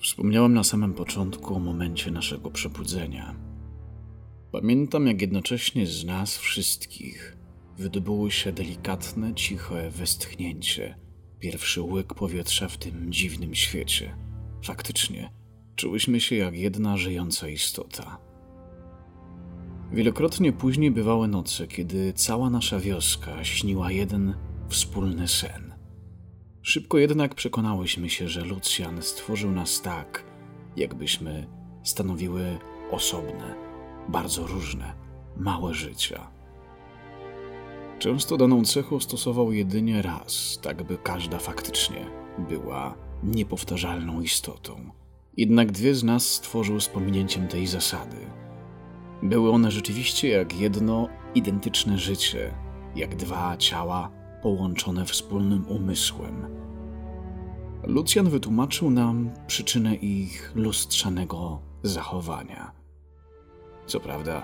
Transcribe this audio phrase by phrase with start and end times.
[0.00, 3.34] Wspomniałem na samym początku o momencie naszego przebudzenia.
[4.52, 7.36] Pamiętam, jak jednocześnie z nas wszystkich
[7.78, 10.98] wydobyło się delikatne, ciche westchnięcie,
[11.38, 14.16] pierwszy łyk powietrza w tym dziwnym świecie.
[14.64, 15.32] Faktycznie,
[15.76, 18.18] czułyśmy się jak jedna żyjąca istota.
[19.92, 24.34] Wielokrotnie później bywały noce, kiedy cała nasza wioska śniła jeden
[24.68, 25.65] wspólny sen.
[26.68, 30.24] Szybko jednak przekonałyśmy się, że Lucjan stworzył nas tak,
[30.76, 31.46] jakbyśmy
[31.82, 32.58] stanowiły
[32.90, 33.54] osobne,
[34.08, 34.94] bardzo różne,
[35.36, 36.30] małe życia.
[37.98, 42.06] Często daną cechę stosował jedynie raz, tak by każda faktycznie
[42.48, 44.90] była niepowtarzalną istotą.
[45.36, 48.16] Jednak dwie z nas stworzył z pominięciem tej zasady.
[49.22, 52.54] Były one rzeczywiście jak jedno identyczne życie,
[52.96, 56.46] jak dwa ciała połączone wspólnym umysłem.
[57.82, 62.72] Lucjan wytłumaczył nam przyczynę ich lustrzanego zachowania.
[63.86, 64.42] Co prawda,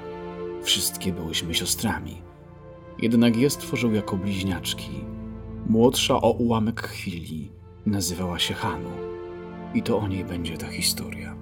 [0.62, 2.22] wszystkie byłyśmy siostrami.
[2.98, 5.04] Jednak je stworzył jako bliźniaczki.
[5.66, 7.50] Młodsza o ułamek chwili
[7.86, 8.90] nazywała się Hanu.
[9.74, 11.36] I to o niej będzie ta historia.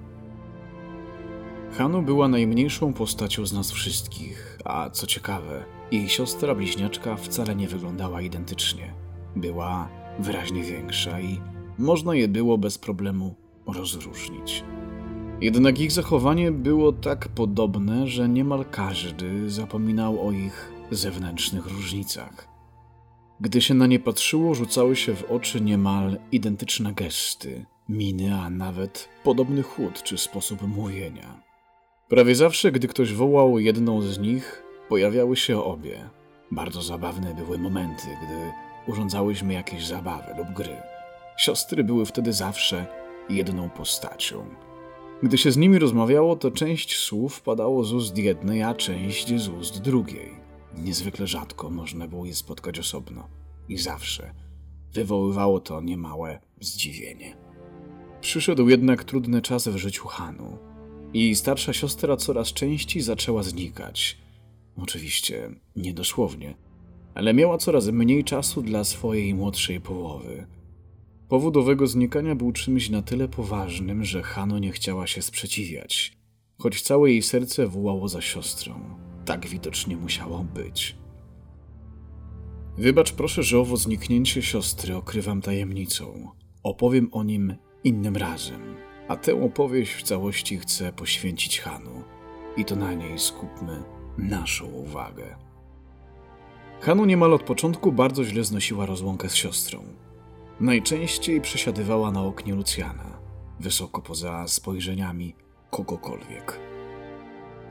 [1.71, 7.67] Hanu była najmniejszą postacią z nas wszystkich, a co ciekawe, jej siostra bliźniaczka wcale nie
[7.67, 8.93] wyglądała identycznie.
[9.35, 9.89] Była
[10.19, 11.39] wyraźnie większa i
[11.77, 13.35] można je było bez problemu
[13.67, 14.63] rozróżnić.
[15.41, 22.47] Jednak ich zachowanie było tak podobne, że niemal każdy zapominał o ich zewnętrznych różnicach.
[23.39, 29.09] Gdy się na nie patrzyło, rzucały się w oczy niemal identyczne gesty, miny, a nawet
[29.23, 31.43] podobny chód czy sposób mówienia.
[32.09, 36.09] Prawie zawsze, gdy ktoś wołał jedną z nich, pojawiały się obie.
[36.51, 38.51] Bardzo zabawne były momenty, gdy
[38.91, 40.77] urządzałyśmy jakieś zabawy lub gry.
[41.37, 42.85] Siostry były wtedy zawsze
[43.29, 44.45] jedną postacią.
[45.23, 49.47] Gdy się z nimi rozmawiało, to część słów padało z ust jednej, a część z
[49.47, 50.31] ust drugiej.
[50.77, 53.27] Niezwykle rzadko można było je spotkać osobno
[53.69, 54.33] i zawsze
[54.93, 57.37] wywoływało to niemałe zdziwienie.
[58.21, 60.57] Przyszedł jednak trudny czas w życiu Hanu.
[61.13, 64.21] i starsza siostra coraz częściej zaczęła znikać.
[64.77, 66.55] Oczywiście niedosłownie,
[67.13, 70.47] ale miała coraz mniej czasu dla swojej młodszej połowy.
[71.29, 76.17] Powód owego znikania był czymś na tyle poważnym, że Hano nie chciała się sprzeciwiać,
[76.57, 78.73] choć całe jej serce wołało za siostrą.
[79.25, 80.95] Tak widocznie musiało być.
[82.77, 86.29] Wybacz proszę, że owo zniknięcie siostry okrywam tajemnicą.
[86.63, 88.75] Opowiem o nim innym razem,
[89.07, 92.03] a tę opowieść w całości chcę poświęcić Hanu
[92.57, 93.83] i to na niej skupmy
[94.17, 95.35] naszą uwagę.
[96.81, 99.83] Hanu niemal od początku bardzo źle znosiła rozłąkę z siostrą.
[100.59, 103.19] Najczęściej przesiadywała na oknie Lucjana,
[103.59, 105.35] wysoko poza spojrzeniami
[105.71, 106.59] kogokolwiek.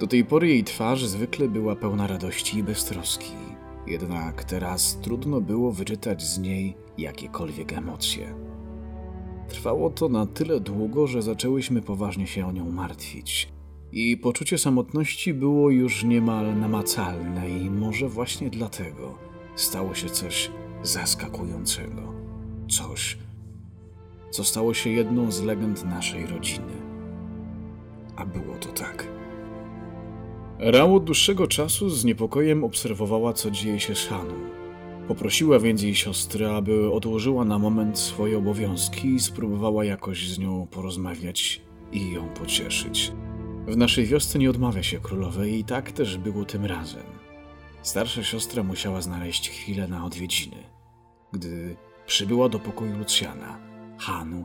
[0.01, 3.33] Do tej pory jej twarz zwykle była pełna radości i beztroski,
[3.87, 8.34] jednak teraz trudno było wyczytać z niej jakiekolwiek emocje.
[9.49, 13.53] Trwało to na tyle długo, że zaczęłyśmy poważnie się o nią martwić.
[13.93, 19.19] I poczucie samotności było już niemal namacalne, i może właśnie dlatego
[19.56, 20.51] stało się coś
[20.83, 22.15] zaskakującego.
[22.69, 23.19] Coś,
[24.31, 26.73] co stało się jedną z legend naszej rodziny.
[28.17, 29.09] A było to tak.
[30.59, 34.34] Rao od dłuższego czasu z niepokojem obserwowała, co dzieje się z Haną.
[35.09, 40.67] Poprosiła więc jej siostrę, aby odłożyła na moment swoje obowiązki i spróbowała jakoś z nią
[40.71, 41.61] porozmawiać
[41.93, 43.12] i ją pocieszyć.
[43.66, 47.06] W naszej wiosce nie odmawia się królowej i tak też było tym razem.
[47.82, 50.56] Starsza siostra musiała znaleźć chwilę na odwiedziny.
[51.32, 51.76] Gdy
[52.06, 53.59] przybyła do pokoju Lucjana,
[53.98, 54.44] Hanu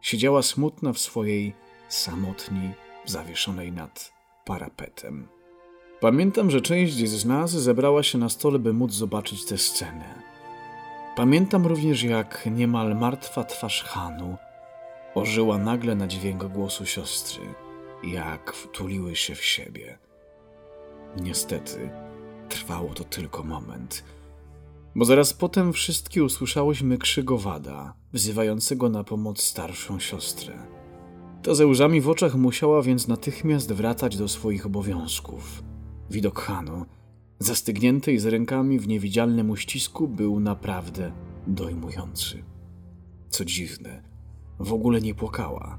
[0.00, 1.54] siedziała smutna w swojej
[1.88, 2.70] samotni,
[3.04, 4.12] zawieszonej nad
[4.44, 5.28] parapetem.
[6.00, 10.22] Pamiętam, że część z nas zebrała się na stole, by móc zobaczyć tę scenę.
[11.16, 14.36] Pamiętam również, jak niemal martwa twarz Hanu
[15.14, 17.42] ożyła nagle na dźwięk głosu siostry,
[18.04, 19.98] jak wtuliły się w siebie.
[21.20, 21.90] Niestety,
[22.48, 24.04] trwało to tylko moment,
[24.94, 30.58] bo zaraz potem wszystkie usłyszałyśmy krzyk owada, wzywającego na pomoc starszą siostrę.
[31.42, 35.42] Ta ze łzami w oczach musiała więc natychmiast wracać do swoich obowiązków–
[36.10, 36.86] Widok Hanu,
[37.38, 41.12] zastygniętej z rękami w niewidzialnym uścisku, był naprawdę
[41.46, 42.44] dojmujący.
[43.28, 44.02] Co dziwne,
[44.58, 45.78] w ogóle nie płakała,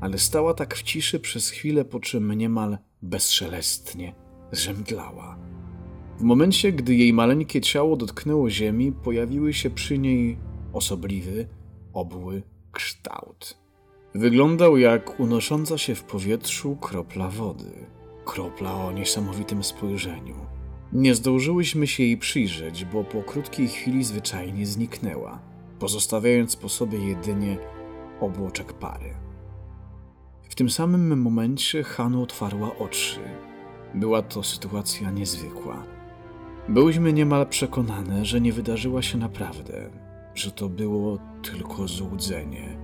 [0.00, 4.14] ale stała tak w ciszy przez chwilę, po czym niemal bezszelestnie
[4.52, 5.38] zemdlała.
[6.18, 10.38] W momencie, gdy jej maleńkie ciało dotknęło ziemi, pojawiły się przy niej
[10.72, 11.48] osobliwy,
[11.92, 12.42] obły
[12.72, 13.58] kształt.
[14.14, 17.86] Wyglądał jak unosząca się w powietrzu kropla wody.
[18.24, 20.34] Kropla o niesamowitym spojrzeniu.
[20.92, 25.42] Nie zdążyłyśmy się jej przyjrzeć, bo po krótkiej chwili zwyczajnie zniknęła,
[25.78, 27.58] pozostawiając po sobie jedynie
[28.20, 29.27] obłoczek pary.
[30.58, 33.20] Tym samym momencie Hanu otwarła oczy.
[33.94, 35.84] Była to sytuacja niezwykła.
[36.68, 39.90] Byłyśmy niemal przekonane, że nie wydarzyła się naprawdę,
[40.34, 42.78] że to było tylko złudzenie.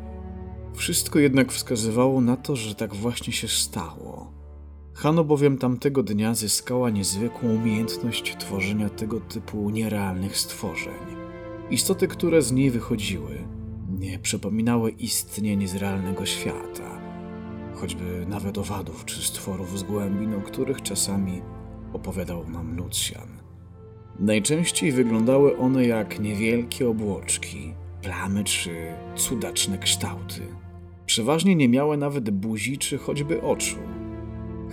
[0.75, 4.33] Wszystko jednak wskazywało na to, że tak właśnie się stało.
[4.93, 11.05] Hano bowiem tamtego dnia zyskała niezwykłą umiejętność tworzenia tego typu nierealnych stworzeń.
[11.71, 13.39] Istoty, które z niej wychodziły,
[13.99, 16.94] nie przypominały istnienie z realnego świata,
[17.75, 21.43] choćby nawet owadów czy stworów z głębin, o których czasami
[21.93, 23.29] opowiadał nam Lucjan.
[24.19, 28.71] Najczęściej wyglądały one jak niewielkie obłoczki, plamy czy
[29.17, 30.41] cudaczne kształty.
[31.07, 33.77] Przeważnie nie miały nawet buzi czy choćby oczu.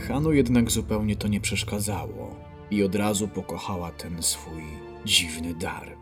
[0.07, 2.36] Hanu jednak zupełnie to nie przeszkadzało
[2.71, 4.63] i od razu pokochała ten swój
[5.06, 5.98] dziwny dar.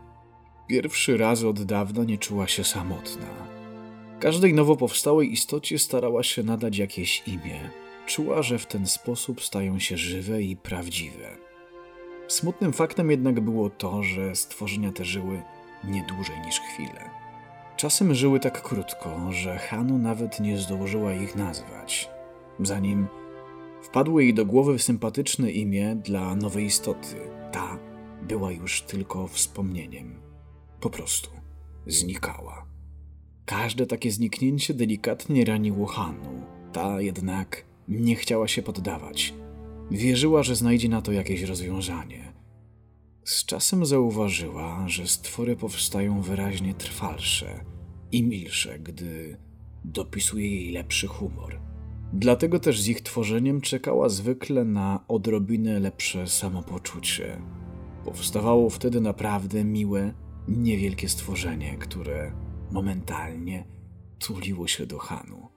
[0.66, 3.49] Pierwszy raz od dawna nie czuła się samotna.
[4.20, 7.70] Każdej nowo powstałej istocie starała się nadać jakieś imię.
[8.06, 11.36] Czuła, że w ten sposób stają się żywe i prawdziwe.
[12.28, 15.42] Smutnym faktem jednak było to, że stworzenia te żyły
[15.84, 17.10] nie dłużej niż chwilę.
[17.76, 22.10] Czasem żyły tak krótko, że Hanu nawet nie zdążyła ich nazwać.
[22.60, 23.06] Zanim
[23.82, 27.16] wpadło jej do głowy sympatyczne imię dla nowej istoty,
[27.52, 27.78] ta
[28.22, 30.20] była już tylko wspomnieniem.
[30.80, 31.30] Po prostu
[31.86, 32.69] znikała.
[33.50, 36.42] Każde takie zniknięcie delikatnie raniło Hanu.
[36.72, 39.34] Ta jednak nie chciała się poddawać.
[39.90, 42.32] Wierzyła, że znajdzie na to jakieś rozwiązanie.
[43.24, 47.64] Z czasem zauważyła, że stwory powstają wyraźnie trwalsze
[48.12, 49.36] i milsze, gdy
[49.84, 51.60] dopisuje jej lepszy humor.
[52.12, 57.42] Dlatego też z ich tworzeniem czekała zwykle na odrobinę lepsze samopoczucie.
[58.04, 60.14] Powstawało wtedy naprawdę miłe,
[60.48, 62.32] niewielkie stworzenie, które
[62.72, 63.64] momentalnie
[64.18, 65.48] tuliło się do Hanu.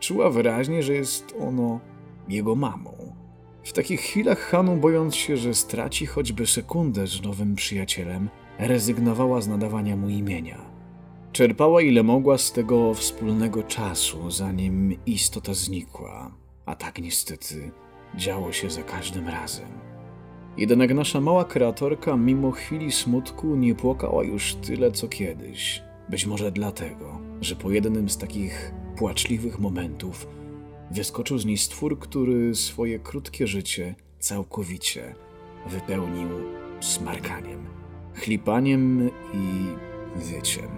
[0.00, 1.80] Czuła wyraźnie, że jest ono
[2.28, 3.16] jego mamą.
[3.64, 8.28] W takich chwilach Hanu, bojąc się, że straci choćby sekundę z nowym przyjacielem,
[8.58, 10.76] rezygnowała z nadawania mu imienia.
[11.32, 16.30] Czerpała ile mogła z tego wspólnego czasu, zanim istota znikła,
[16.66, 17.70] a tak niestety
[18.14, 19.68] działo się za każdym razem.
[20.56, 25.85] Jednak nasza mała kreatorka, mimo chwili smutku, nie płakała już tyle co kiedyś.
[26.08, 30.26] Być może dlatego, że po jednym z takich płaczliwych momentów
[30.90, 35.14] wyskoczył z niej stwór, który swoje krótkie życie całkowicie
[35.66, 36.28] wypełnił
[36.80, 37.66] smarkaniem,
[38.14, 39.66] chlipaniem i
[40.16, 40.68] wyciem.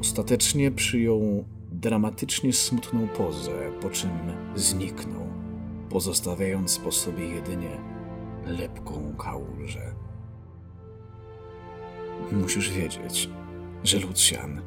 [0.00, 4.10] Ostatecznie przyjął dramatycznie smutną pozę, po czym
[4.54, 5.26] zniknął,
[5.90, 7.80] pozostawiając po sobie jedynie
[8.46, 9.94] lepką kałużę.
[12.32, 13.28] Musisz wiedzieć,
[13.84, 14.60] że Lucjan,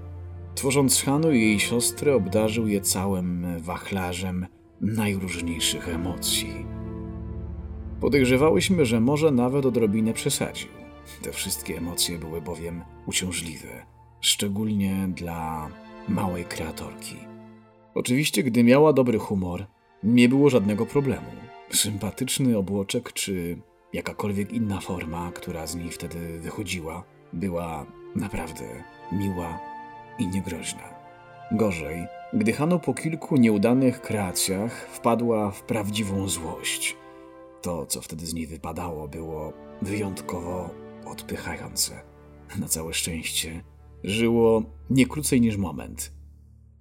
[0.56, 4.48] tworząc Hanu i jej siostrę, obdarzył je całym wachlarzem
[4.82, 6.66] najróżniejszych emocji.
[8.02, 10.70] Podejrzewałyśmy, że może nawet odrobinę przesadził.
[11.22, 13.86] Te wszystkie emocje były bowiem uciążliwe,
[14.22, 15.70] szczególnie dla
[16.08, 17.16] małej kreatorki.
[17.94, 19.66] Oczywiście, gdy miała dobry humor,
[20.04, 21.28] nie było żadnego problemu.
[21.70, 23.58] Sympatyczny obłoczek czy
[23.94, 27.04] jakakolwiek inna forma, która z niej wtedy wychodziła,
[27.34, 28.64] była naprawdę
[29.12, 29.60] miła
[30.20, 30.96] i niegroźna.
[31.52, 36.96] Gorzej, gdy Hano po kilku nieudanych kreacjach wpadła w prawdziwą złość.
[37.62, 40.70] To, co wtedy z niej wypadało, było wyjątkowo
[41.06, 42.02] odpychające.
[42.60, 43.64] Na całe szczęście
[44.04, 46.12] żyło nie krócej niż moment.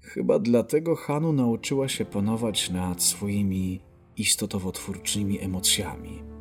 [0.00, 3.80] Chyba dlatego Hanu nauczyła się panować nad swoimi
[4.16, 6.33] istotowotwórczymi emocjami.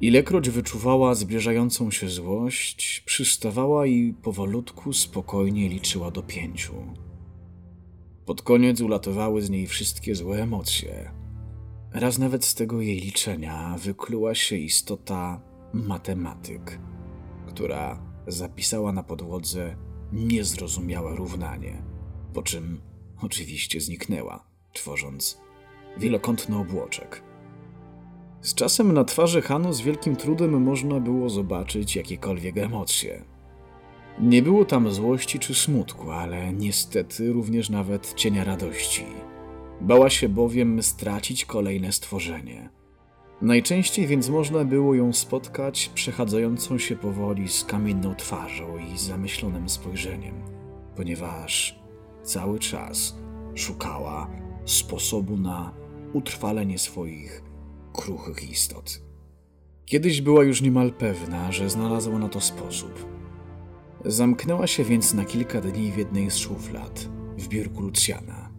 [0.00, 6.74] Ilekroć wyczuwała zbliżającą się złość, przystawała i powolutku spokojnie liczyła do pięciu.
[8.26, 11.10] Pod koniec ulatowały z niej wszystkie złe emocje.
[11.92, 15.40] Raz nawet z tego jej liczenia wykluła się istota
[15.72, 16.78] matematyk,
[17.46, 19.76] która zapisała na podłodze
[20.12, 21.82] niezrozumiałe równanie,
[22.34, 22.80] po czym
[23.22, 25.40] oczywiście zniknęła, tworząc
[25.98, 27.25] wielokątny obłoczek.
[28.46, 33.24] Z czasem na twarzy Hanu z wielkim trudem można było zobaczyć jakiekolwiek emocje.
[34.20, 39.04] Nie było tam złości czy smutku, ale niestety również nawet cienia radości.
[39.80, 42.68] Bała się bowiem stracić kolejne stworzenie.
[43.42, 50.34] Najczęściej więc można było ją spotkać przechadzającą się powoli z kamienną twarzą i zamyślonym spojrzeniem,
[50.96, 51.78] ponieważ
[52.22, 53.16] cały czas
[53.54, 54.30] szukała
[54.64, 55.72] sposobu na
[56.12, 57.45] utrwalenie swoich
[57.96, 59.02] kruchych istot.
[59.86, 63.06] Kiedyś była już niemal pewna, że znalazła na to sposób.
[64.04, 68.50] Zamknęła się więc na kilka dni w jednej z szuflad w biurku Lucjana.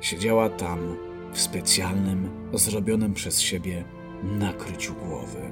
[0.00, 0.96] Siedziała tam
[1.32, 3.84] w specjalnym, zrobionym przez siebie
[4.22, 5.50] nakryciu głowy.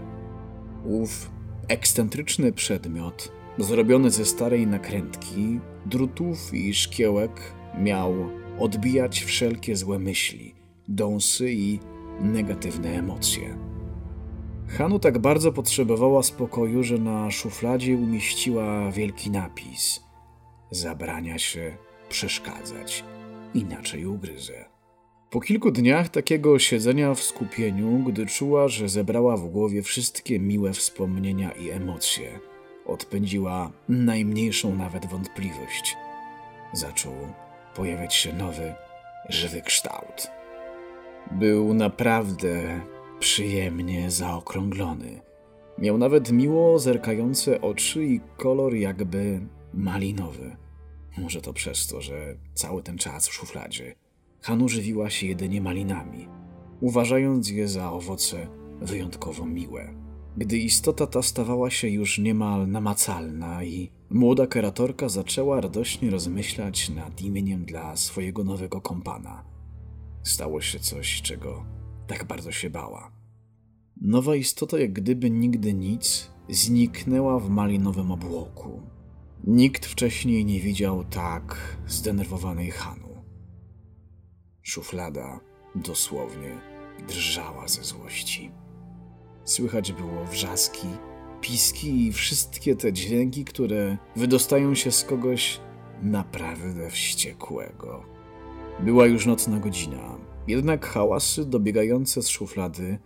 [0.85, 1.31] Ów
[1.69, 7.41] ekscentryczny przedmiot, zrobiony ze starej nakrętki, drutów i szkiełek,
[7.79, 8.15] miał
[8.59, 10.55] odbijać wszelkie złe myśli,
[10.89, 11.79] dąsy i
[12.21, 13.59] negatywne emocje.
[14.69, 20.05] Hanu tak bardzo potrzebowała spokoju, że na szufladzie umieściła wielki napis:
[20.71, 21.77] Zabrania się
[22.09, 23.05] przeszkadzać,
[23.55, 24.65] inaczej ugryzę.
[25.31, 30.73] Po kilku dniach takiego siedzenia w skupieniu, gdy czuła, że zebrała w głowie wszystkie miłe
[30.73, 32.39] wspomnienia i emocje,
[32.87, 35.97] odpędziła najmniejszą nawet wątpliwość.
[36.73, 37.13] Zaczął
[37.75, 38.75] pojawiać się nowy,
[39.29, 40.36] żywy kształt.
[41.33, 42.81] Był naprawdę
[43.19, 45.21] przyjemnie zaokrąglony.
[45.79, 49.41] Miał nawet miło zerkające oczy i kolor jakby
[49.75, 50.57] malinowy.
[51.19, 53.95] Może to przez to, że cały ten czas w szufladzie
[54.47, 56.29] Hanu żywiła się jedynie malinami,
[56.81, 58.49] uważając je za owoce
[58.81, 59.95] wyjątkowo miłe.
[60.37, 67.23] Gdy istota ta stawała się już niemal namacalna i młoda keratorka zaczęła radośnie rozmyślać nad
[67.23, 69.56] imieniem dla swojego nowego kompana.
[70.27, 71.65] Stało się coś, czego
[72.07, 73.13] tak bardzo się bała.
[74.01, 78.83] Nowa istota, jak gdyby nigdy nic, zniknęła w malinowym obłoku.
[79.45, 83.25] Nikt wcześniej nie widział tak zdenerwowanej Hanu.
[84.63, 85.41] Szuflada
[85.75, 86.61] dosłownie
[87.09, 88.51] drżała ze złości.
[89.45, 90.89] Słychać było wrzaski,
[91.41, 95.61] piski i wszystkie te dźwięki, które wydostają się z kogoś
[96.03, 98.16] naprawdę wściekłego.
[98.81, 102.99] Była już nocna godzina, jednak hałasy dobiegające z szuflady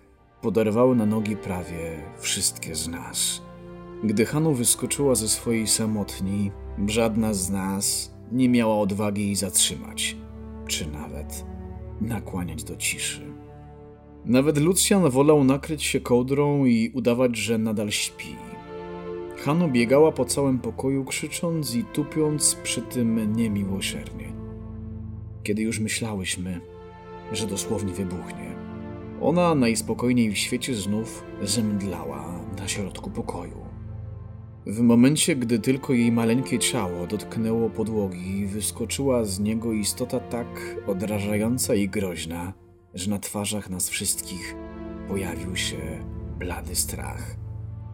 [0.42, 3.42] poderwały na nogi prawie wszystkie z nas.
[4.04, 6.50] Gdy Hanu wyskoczyła ze swojej samotni,
[6.86, 10.16] żadna z nas nie miała odwagi jej zatrzymać,
[10.66, 11.44] czy nawet
[12.00, 13.32] nakłaniać do ciszy.
[14.24, 18.36] Nawet Lucjan wolał nakryć się kołdrą i udawać, że nadal śpi.
[19.36, 24.39] Hanu biegała po całym pokoju, krzycząc i tupiąc przy tym niemiłosiernie.
[25.42, 26.60] Kiedy już myślałyśmy,
[27.32, 28.54] że dosłownie wybuchnie,
[29.20, 33.70] ona najspokojniej w świecie znów zemdlała na środku pokoju.
[34.66, 41.74] W momencie, gdy tylko jej maleńkie ciało dotknęło podłogi, wyskoczyła z niego istota tak odrażająca
[41.74, 42.52] i groźna,
[42.94, 44.54] że na twarzach nas wszystkich
[45.08, 46.04] pojawił się
[46.38, 47.36] blady strach.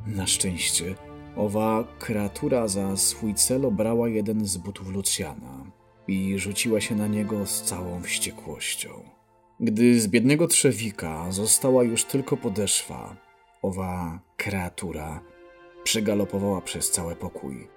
[0.07, 0.95] Na szczęście,
[1.37, 5.66] owa kreatura za swój cel obrała jeden z butów Lucjana
[6.09, 8.89] i rzuciła się na niego z całą wściekłością.
[9.61, 13.17] Gdy z biednego trzewika została już tylko podeszwa,
[13.63, 15.21] owa kreatura
[15.85, 17.69] przegalopowała przez cały pokój.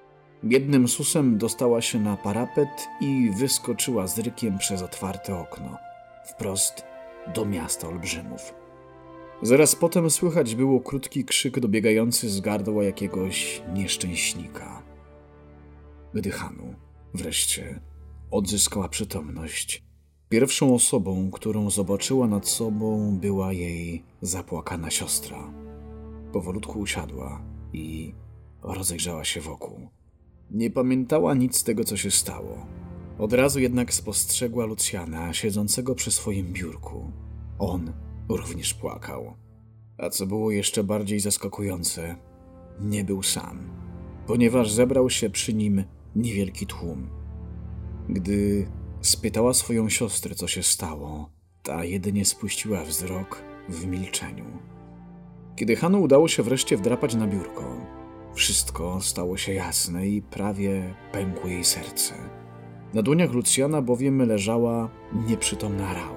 [0.44, 5.78] Jednym susem dostała się na parapet i wyskoczyła z rykiem przez otwarte okno,
[6.26, 6.84] wprost
[7.36, 8.54] do miasta olbrzymów.
[9.42, 14.84] Zaraz potem słychać było krótki krzyk dobiegający z gardła jakiegoś nieszczęśnika.
[16.14, 16.76] Gdy Hanu
[17.14, 17.80] wreszcie
[18.32, 19.84] odzyskała przytomność,
[20.30, 25.54] pierwszą osobą, którą zobaczyła nad sobą, była jej zapłakana siostra.
[26.34, 27.42] Powolutku usiadła
[27.74, 28.14] i
[28.62, 29.90] rozejrzała się wokół.
[30.52, 32.66] Nie pamiętała nic z tego, co się stało.
[33.20, 37.12] Od razu jednak spostrzegła Lucjana siedzącego przy swoim biurku.
[37.60, 37.94] On
[38.30, 39.34] również płakał.
[39.98, 42.16] A co było jeszcze bardziej zaskakujące,
[42.82, 43.70] nie był sam,
[44.28, 45.84] ponieważ zebrał się przy nim
[46.16, 47.19] niewielki tłum.
[48.10, 48.68] Gdy
[49.02, 51.30] spytała swoją siostrę, co się stało,
[51.64, 54.46] ta jedynie spuściła wzrok w milczeniu.
[55.56, 57.78] Kiedy Hanu udało się wreszcie wdrapać na biurko,
[58.34, 62.14] wszystko stało się jasne i prawie pękło jej serce.
[62.94, 64.90] Na dłoniach Lucjana bowiem leżała
[65.28, 66.16] nieprzytomna Rał.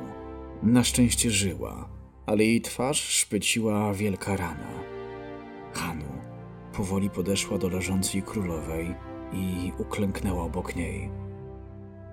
[0.62, 1.88] Na szczęście żyła,
[2.26, 4.70] ale jej twarz szpeciła wielka rana.
[5.72, 6.12] Hanu
[6.72, 8.94] powoli podeszła do leżącej królowej
[9.32, 11.21] i uklęknęła obok niej.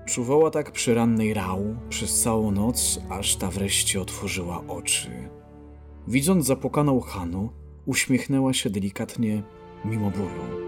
[0.10, 5.30] Czuwała tak przy rannej Rał przez całą noc, aż ta wreszcie otworzyła oczy.
[6.08, 7.50] Widząc zapłakaną Hanu,
[7.86, 9.44] uśmiechnęła się delikatnie
[9.86, 10.62] mimo bólu.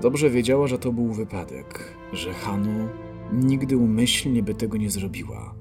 [0.00, 2.88] Dobrze wiedziała, że to był wypadek, że Hanu
[3.32, 5.54] nigdy umyślnie by tego nie zrobiła.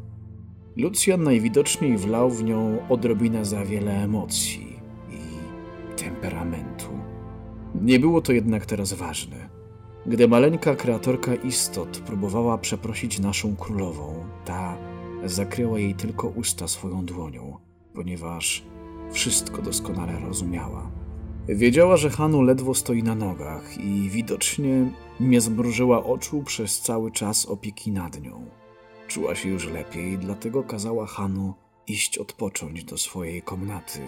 [0.77, 4.79] Lucjan najwidoczniej wlał w nią odrobinę za wiele emocji
[5.11, 6.89] i temperamentu.
[7.81, 9.54] Nie było to jednak teraz ważne.
[10.07, 14.77] Gdy maleńka kreatorka istot próbowała przeprosić naszą królową, ta
[15.23, 17.57] zakryła jej tylko usta swoją dłonią,
[17.93, 18.63] ponieważ
[19.11, 20.91] wszystko doskonale rozumiała.
[21.47, 27.45] Wiedziała, że Hanu ledwo stoi na nogach i widocznie nie zmrużyła oczu przez cały czas
[27.45, 28.45] opieki nad nią.
[29.07, 31.53] Czuła się już lepiej, dlatego kazała Hanu
[31.87, 33.99] iść odpocząć do swojej komnaty,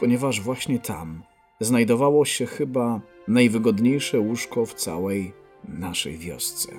[0.00, 1.22] ponieważ właśnie tam
[1.60, 5.32] znajdowało się chyba najwygodniejsze łóżko w całej
[5.68, 6.72] naszej wiosce.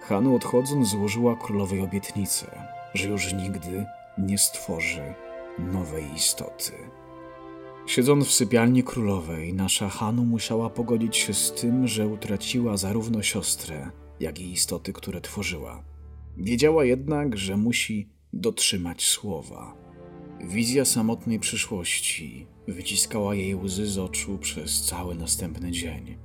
[0.00, 2.46] Hanu odchodząc złożyła królowej obietnicę,
[2.94, 3.86] że już nigdy
[4.18, 5.14] nie stworzy
[5.58, 6.72] nowej istoty.
[7.86, 13.90] Siedząc w sypialni królowej, nasza Hanu musiała pogodzić się z tym, że utraciła zarówno siostrę,
[14.20, 15.84] jak i istoty, które tworzyła.
[16.36, 19.85] Wiedziała jednak, że musi dotrzymać słowa.
[20.44, 26.18] Wizja samotnej przyszłości wyciskała jej łzy z oczu przez cały następny dzień.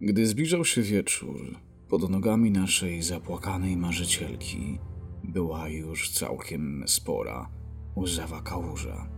[0.00, 1.58] Gdy zbliżał się wieczór,
[1.88, 4.78] pod nogami naszej zapłakanej marzycielki
[5.24, 7.50] była już całkiem spora
[7.96, 9.08] łzawa kałuża.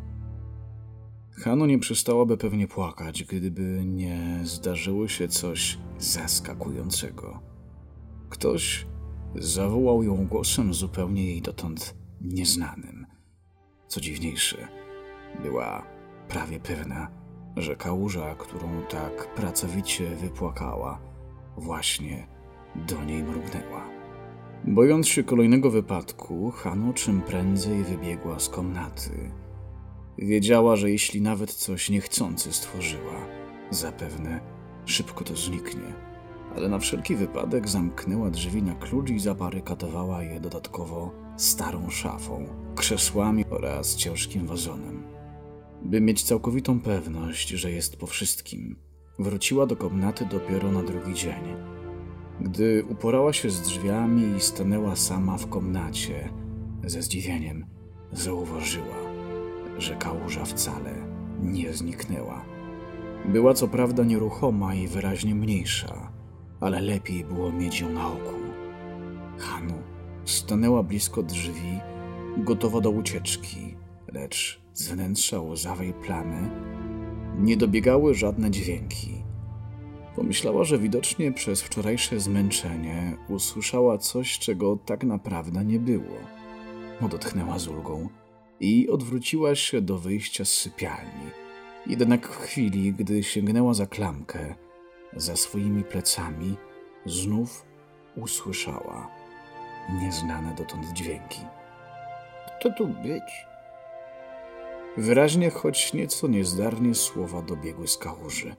[1.30, 7.40] Hano nie przestałaby pewnie płakać, gdyby nie zdarzyło się coś zaskakującego.
[8.28, 8.86] Ktoś
[9.34, 13.03] zawołał ją głosem zupełnie jej dotąd nieznanym.
[13.94, 14.68] Co dziwniejsze,
[15.42, 15.86] była
[16.28, 17.08] prawie pewna,
[17.56, 21.00] że kałuża, którą tak pracowicie wypłakała,
[21.56, 22.26] właśnie
[22.74, 23.84] do niej mrugnęła.
[24.64, 29.30] Bojąc się kolejnego wypadku, Hano czym prędzej wybiegła z komnaty.
[30.18, 33.26] Wiedziała, że jeśli nawet coś niechcący stworzyła,
[33.70, 34.40] zapewne
[34.84, 35.92] szybko to zniknie.
[36.56, 43.44] Ale na wszelki wypadek zamknęła drzwi na klucz i zabarykadowała je dodatkowo starą szafą, krzesłami
[43.50, 45.02] oraz ciężkim wazonem.
[45.82, 48.76] By mieć całkowitą pewność, że jest po wszystkim,
[49.18, 51.56] wróciła do komnaty dopiero na drugi dzień.
[52.40, 56.28] Gdy uporała się z drzwiami i stanęła sama w komnacie,
[56.84, 57.66] ze zdziwieniem
[58.12, 58.96] zauważyła,
[59.78, 60.94] że kałuża wcale
[61.42, 62.44] nie zniknęła.
[63.24, 66.12] Była co prawda nieruchoma i wyraźnie mniejsza,
[66.60, 68.34] ale lepiej było mieć ją na oku.
[69.38, 69.93] Hanu
[70.24, 71.80] stanęła blisko drzwi,
[72.36, 73.76] gotowa do ucieczki,
[74.12, 76.50] lecz z wnętrza łzawej plamy
[77.38, 79.24] nie dobiegały żadne dźwięki.
[80.16, 86.16] Pomyślała, że widocznie przez wczorajsze zmęczenie usłyszała coś, czego tak naprawdę nie było.
[87.00, 88.08] Odetchnęła z ulgą
[88.60, 91.30] i odwróciła się do wyjścia z sypialni.
[91.86, 94.54] Jednak w chwili, gdy sięgnęła za klamkę,
[95.16, 96.56] za swoimi plecami,
[97.06, 97.66] znów
[98.16, 99.23] usłyszała
[99.92, 101.40] nieznane dotąd dźwięki.
[102.60, 103.46] Kto tu być?
[104.96, 108.56] Wyraźnie, choć nieco niezdarnie, słowa dobiegły z kałuży.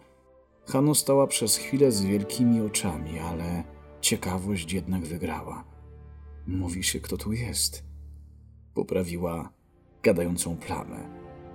[0.68, 3.64] Hanu stała przez chwilę z wielkimi oczami, ale
[4.02, 5.64] ciekawość jednak wygrała.
[6.48, 7.84] Mówi się, kto tu jest.
[8.74, 9.50] Poprawiła
[10.04, 11.10] gadającą plamę.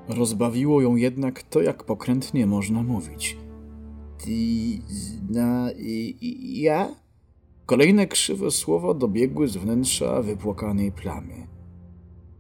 [0.08, 3.36] Rozbawiło ją jednak to, jak pokrętnie można mówić.
[4.24, 4.30] Ty
[4.88, 5.70] zna...
[6.40, 6.88] ja?
[7.70, 11.46] Kolejne krzywe słowa dobiegły z wnętrza wypłakanej plamy.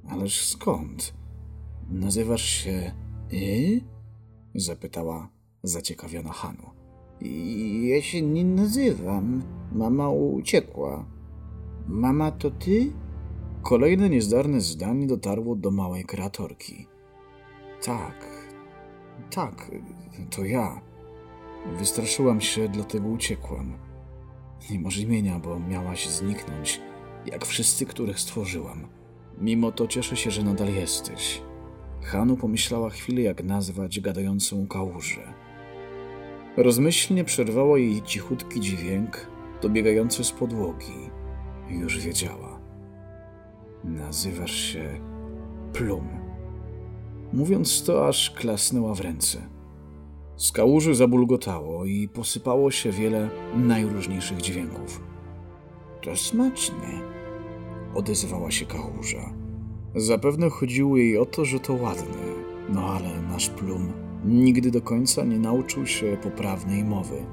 [0.08, 1.14] Ależ skąd?
[1.90, 2.92] Nazywasz się...
[3.32, 3.80] Y?
[4.54, 5.28] Zapytała
[5.62, 6.70] zaciekawiona Hanu.
[7.82, 9.42] Ja się nie nazywam.
[9.72, 11.04] Mama uciekła.
[11.88, 12.92] Mama to ty?
[13.62, 16.86] Kolejne niezdarne zdanie dotarło do małej kreatorki.
[17.84, 18.46] Tak,
[19.30, 19.70] tak,
[20.30, 20.80] to ja.
[21.78, 23.89] Wystraszyłam się, dlatego uciekłam.
[24.70, 26.80] Nie masz imienia, bo miałaś zniknąć,
[27.26, 28.86] jak wszyscy, których stworzyłam.
[29.38, 31.42] Mimo to cieszę się, że nadal jesteś.
[32.02, 35.34] Hanu pomyślała chwilę, jak nazwać gadającą kałużę.
[36.56, 39.26] Rozmyślnie przerwało jej cichutki dźwięk
[39.62, 41.10] dobiegający z podłogi.
[41.68, 42.60] Już wiedziała.
[43.84, 45.00] Nazywasz się
[45.72, 46.08] Plum.
[47.32, 49.48] Mówiąc to, aż klasnęła w ręce.
[50.40, 55.02] Z kałuży zabulgotało i posypało się wiele najróżniejszych dźwięków.
[56.02, 57.00] To smaczne,
[57.94, 59.32] odezwała się kałuża.
[59.96, 62.24] Zapewne chodziło jej o to, że to ładne,
[62.68, 63.92] no ale nasz plum
[64.24, 67.26] nigdy do końca nie nauczył się poprawnej mowy.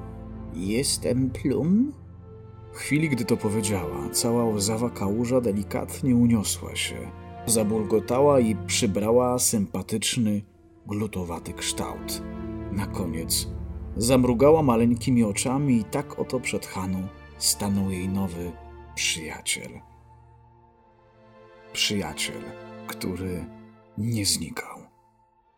[0.54, 1.94] Jestem plum?
[2.74, 7.12] W chwili, gdy to powiedziała, cała łzawa kałuża delikatnie uniosła się.
[7.46, 10.42] Zabulgotała i przybrała sympatyczny,
[10.88, 12.22] glutowaty kształt.
[12.78, 13.48] Na koniec
[13.96, 18.52] zamrugała maleńkimi oczami i tak oto przed Haną stanął jej nowy
[18.96, 19.70] przyjaciel.
[21.74, 22.42] Przyjaciel,
[22.88, 23.46] który
[23.98, 24.78] nie znikał.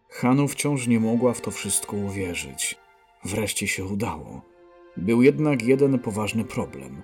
[0.10, 2.76] Hanu wciąż nie mogła w to wszystko uwierzyć.
[3.26, 4.42] Wreszcie się udało.
[4.98, 7.02] Był jednak jeden poważny problem.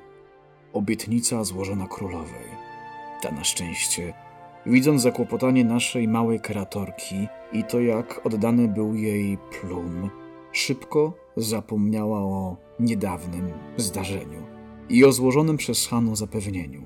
[0.74, 2.48] Obietnica złożona królowej.
[3.22, 4.14] Ta na szczęście,
[4.66, 10.10] widząc zakłopotanie naszej małej kreatorki i to jak oddany był jej plum,
[10.52, 14.44] szybko zapomniała o niedawnym zdarzeniu
[14.90, 16.82] i o złożonym przez Hanu zapewnieniu.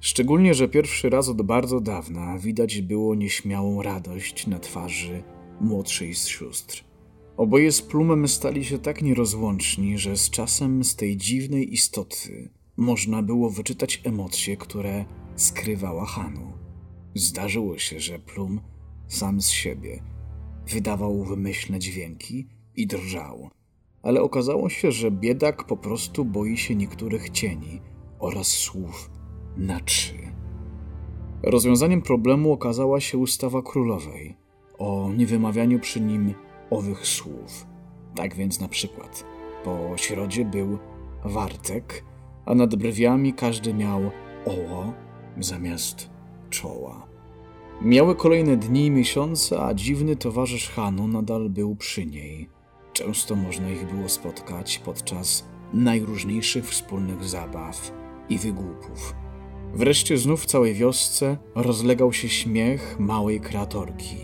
[0.00, 5.22] Szczególnie, że pierwszy raz od bardzo dawna widać było nieśmiałą radość na twarzy
[5.60, 6.84] młodszej z sióstr.
[7.36, 13.22] Oboje z plumem stali się tak nierozłączni, że z czasem z tej dziwnej istoty można
[13.22, 15.04] było wyczytać emocje, które
[15.36, 16.61] skrywała Hanu.
[17.14, 18.60] Zdarzyło się, że plum
[19.08, 20.02] sam z siebie
[20.66, 23.50] wydawał wymyślne dźwięki i drżał,
[24.02, 27.80] ale okazało się, że biedak po prostu boi się niektórych cieni
[28.18, 29.10] oraz słów
[29.56, 30.18] na trzy.
[31.42, 34.36] Rozwiązaniem problemu okazała się ustawa królowej
[34.78, 36.34] o niewymawianiu przy nim
[36.70, 37.66] owych słów.
[38.14, 39.24] Tak więc na przykład
[39.64, 40.78] po środzie był
[41.24, 42.04] wartek,
[42.46, 44.00] a nad brwiami każdy miał
[44.46, 44.92] oło
[45.38, 46.11] zamiast
[46.52, 47.06] czoła.
[47.82, 52.48] Miały kolejne dni i miesiące, a dziwny towarzysz Hanu nadal był przy niej.
[52.92, 57.92] Często można ich było spotkać podczas najróżniejszych wspólnych zabaw
[58.28, 59.14] i wygłupów.
[59.74, 64.16] Wreszcie znów w całej wiosce rozlegał się śmiech małej kreatorki.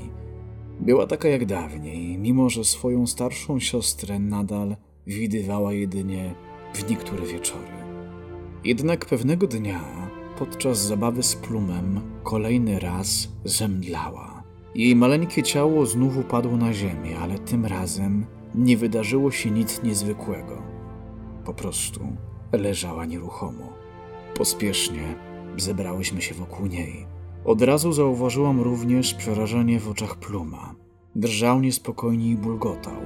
[0.81, 6.35] Była taka jak dawniej, mimo że swoją starszą siostrę nadal widywała jedynie
[6.75, 7.79] w niektóre wieczory.
[8.65, 10.08] Jednak pewnego dnia,
[10.39, 14.43] podczas zabawy z plumem, kolejny raz zemdlała.
[14.75, 20.63] Jej maleńkie ciało znów upadło na ziemię, ale tym razem nie wydarzyło się nic niezwykłego.
[21.45, 22.01] Po prostu
[22.53, 23.73] leżała nieruchomo.
[24.35, 25.15] Pospiesznie
[25.57, 27.07] zebrałyśmy się wokół niej.
[27.45, 30.75] Od razu zauważyłam również przerażenie w oczach pluma.
[31.17, 33.03] Drżał niespokojnie i bulgotał,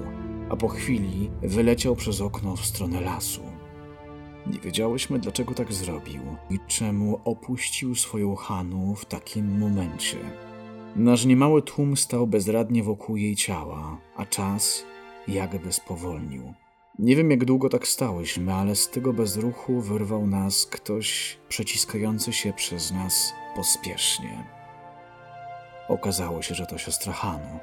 [0.51, 3.52] a po chwili wyleciał przez okno w stronę lasu.
[4.46, 10.18] Nie wiedziałyśmy, dlaczego tak zrobił i czemu opuścił swoją Hanu w takim momencie.
[10.96, 14.85] Nasz niemały tłum stał bezradnie wokół jej ciała, a czas
[15.28, 16.55] jakby spowolnił.
[16.98, 22.52] Nie wiem, jak długo tak stałyśmy, ale z tego bezruchu wyrwał nas ktoś przeciskający się
[22.52, 24.44] przez nas pospiesznie.
[25.88, 27.59] Okazało się, że to siostra Hanu.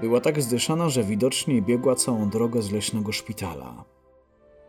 [0.00, 3.84] Była tak zdyszana, że widocznie biegła całą drogę z leśnego szpitala.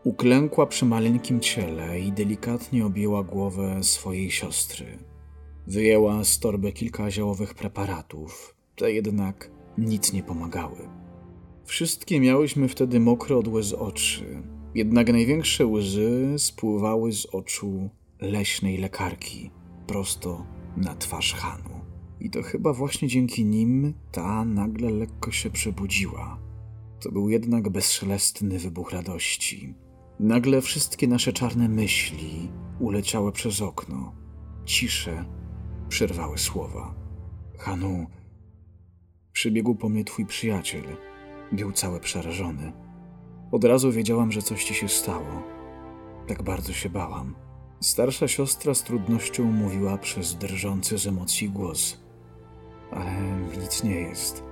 [0.03, 4.85] Uklękła przy maleńkim ciele i delikatnie objęła głowę swojej siostry.
[5.67, 10.77] Wyjęła z torby kilka ziołowych preparatów, te jednak nic nie pomagały.
[11.65, 14.43] Wszystkie miałyśmy wtedy mokre od łez oczy,
[14.75, 17.89] jednak największe łzy spływały z oczu
[18.21, 19.51] leśnej lekarki,
[19.87, 20.45] prosto
[20.77, 21.79] na twarz Hanu.
[22.19, 26.39] I to chyba właśnie dzięki nim ta nagle lekko się przebudziła.
[26.99, 29.73] To był jednak bezszelestny wybuch radości.
[30.19, 32.49] Nagle wszystkie nasze czarne myśli
[32.80, 34.15] uleciały przez okno.
[34.65, 35.26] Cisze
[35.89, 36.95] przerwały słowa.
[37.58, 38.08] Hanu,
[39.32, 40.84] przybiegł po mnie twój przyjaciel.
[41.52, 42.73] Był cały przerażony.
[43.52, 45.43] Od razu wiedziałam, że coś ci się stało.
[46.28, 47.36] Tak bardzo się bałam.
[47.82, 52.04] Starsza siostra z trudnością mówiła przez drżący z emocji głos.
[52.91, 53.12] Ale
[53.62, 54.43] nic nie jest.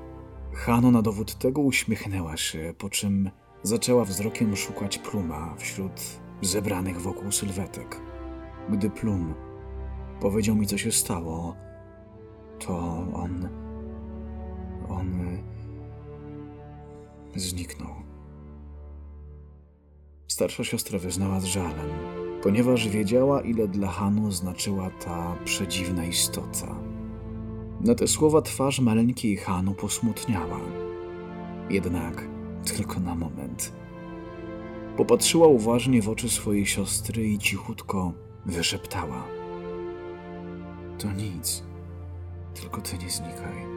[0.53, 3.31] Hano na dowód tego uśmiechnęła się, po czym
[3.63, 6.01] zaczęła wzrokiem szukać pluma wśród
[6.41, 8.01] zebranych wokół sylwetek.
[8.69, 9.33] Gdy plum
[10.19, 11.55] powiedział mi, co się stało,
[12.59, 12.77] to
[13.13, 13.49] on.
[14.89, 15.37] on.
[17.35, 17.95] zniknął.
[20.27, 21.89] Starsza siostra wyznała z żalem,
[22.43, 26.75] ponieważ wiedziała, ile dla Hanu znaczyła ta przedziwna istota.
[27.81, 30.59] Na te słowa twarz maleńkiej Hanu posmutniała.
[31.69, 32.30] Jednak
[32.65, 33.71] tylko na moment.
[34.97, 38.13] Popatrzyła uważnie w oczy swojej siostry i cichutko
[38.45, 39.23] wyszeptała.
[40.99, 41.63] To nic,
[42.53, 43.70] tylko ty nie znikaj.